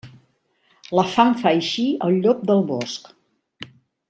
[0.99, 3.13] La fam fa eixir el llop del bosc.